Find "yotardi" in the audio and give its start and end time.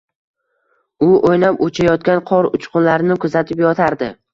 3.71-4.15